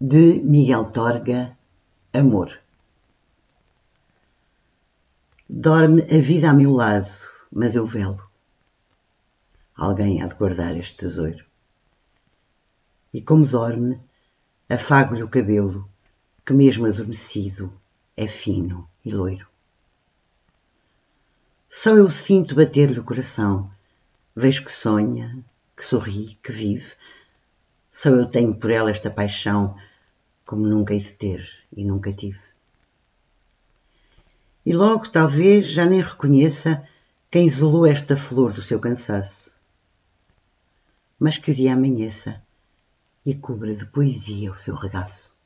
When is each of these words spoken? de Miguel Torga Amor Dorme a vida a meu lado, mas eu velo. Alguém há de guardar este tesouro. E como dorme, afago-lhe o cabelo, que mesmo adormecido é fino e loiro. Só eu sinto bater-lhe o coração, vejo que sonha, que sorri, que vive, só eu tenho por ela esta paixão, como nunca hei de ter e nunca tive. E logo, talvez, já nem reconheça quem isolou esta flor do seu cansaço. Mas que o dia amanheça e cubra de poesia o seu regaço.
de 0.00 0.40
Miguel 0.44 0.92
Torga 0.92 1.58
Amor 2.12 2.60
Dorme 5.48 6.02
a 6.02 6.20
vida 6.20 6.50
a 6.50 6.54
meu 6.54 6.72
lado, 6.72 7.10
mas 7.50 7.74
eu 7.74 7.84
velo. 7.84 8.22
Alguém 9.74 10.22
há 10.22 10.28
de 10.28 10.36
guardar 10.36 10.76
este 10.76 10.98
tesouro. 10.98 11.44
E 13.12 13.20
como 13.20 13.44
dorme, 13.44 14.00
afago-lhe 14.68 15.24
o 15.24 15.28
cabelo, 15.28 15.88
que 16.46 16.52
mesmo 16.52 16.86
adormecido 16.86 17.72
é 18.16 18.28
fino 18.28 18.88
e 19.04 19.10
loiro. 19.10 19.48
Só 21.68 21.90
eu 21.90 22.08
sinto 22.08 22.54
bater-lhe 22.54 23.00
o 23.00 23.04
coração, 23.04 23.68
vejo 24.36 24.64
que 24.64 24.70
sonha, 24.70 25.44
que 25.76 25.84
sorri, 25.84 26.38
que 26.40 26.52
vive, 26.52 26.94
só 27.90 28.10
eu 28.10 28.26
tenho 28.26 28.54
por 28.54 28.70
ela 28.70 28.92
esta 28.92 29.10
paixão, 29.10 29.76
como 30.48 30.66
nunca 30.66 30.94
hei 30.94 31.00
de 31.00 31.12
ter 31.12 31.46
e 31.76 31.84
nunca 31.84 32.10
tive. 32.10 32.40
E 34.64 34.72
logo, 34.72 35.06
talvez, 35.10 35.68
já 35.68 35.84
nem 35.84 36.00
reconheça 36.00 36.88
quem 37.30 37.46
isolou 37.46 37.84
esta 37.84 38.16
flor 38.16 38.54
do 38.54 38.62
seu 38.62 38.80
cansaço. 38.80 39.52
Mas 41.20 41.36
que 41.36 41.50
o 41.50 41.54
dia 41.54 41.74
amanheça 41.74 42.42
e 43.26 43.34
cubra 43.34 43.74
de 43.74 43.84
poesia 43.84 44.50
o 44.50 44.56
seu 44.56 44.74
regaço. 44.74 45.36